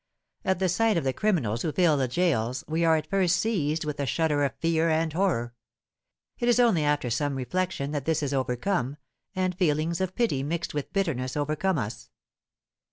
[0.43, 3.85] At the sight of the criminals who fill the gaols, we are at first seized
[3.85, 5.53] with a shudder of fear and horror.
[6.39, 8.97] It is only after some reflection that this is overcome,
[9.35, 12.09] and feelings of pity mixed with bitterness overcome us.